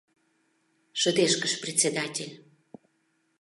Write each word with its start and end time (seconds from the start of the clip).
—шыдешкыш 0.99 1.53
председатель. 1.63 2.33